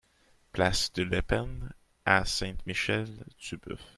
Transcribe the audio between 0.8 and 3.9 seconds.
de l'Epine à Saint-Michel-Tubœuf